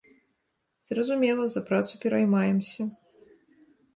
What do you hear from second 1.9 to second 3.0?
пераймаемся.